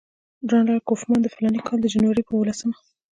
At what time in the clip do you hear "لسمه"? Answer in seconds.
2.49-2.77